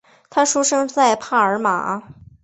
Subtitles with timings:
[0.31, 2.01] 他出生在帕尔马。